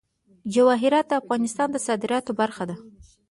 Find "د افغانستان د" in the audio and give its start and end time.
1.09-1.77